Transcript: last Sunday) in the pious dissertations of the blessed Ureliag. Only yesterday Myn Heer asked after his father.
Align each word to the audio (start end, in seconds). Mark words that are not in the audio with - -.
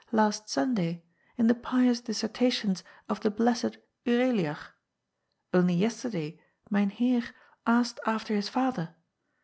last 0.11 0.49
Sunday) 0.49 1.03
in 1.37 1.45
the 1.45 1.53
pious 1.53 2.01
dissertations 2.01 2.83
of 3.07 3.19
the 3.19 3.29
blessed 3.29 3.77
Ureliag. 4.03 4.57
Only 5.53 5.75
yesterday 5.75 6.39
Myn 6.71 6.89
Heer 6.89 7.29
asked 7.67 7.99
after 8.07 8.33
his 8.33 8.49
father. 8.49 8.95